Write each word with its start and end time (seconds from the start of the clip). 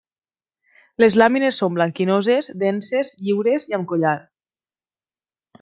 Les 1.03 1.17
làmines 1.23 1.59
són 1.63 1.75
blanquinoses, 1.77 2.49
denses, 2.65 3.13
lliures 3.27 3.71
i 3.73 3.79
amb 3.79 3.89
collar. 3.93 4.19